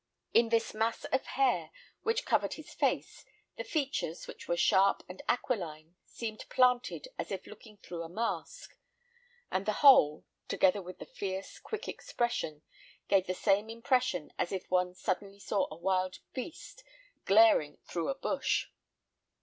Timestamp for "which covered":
2.01-2.53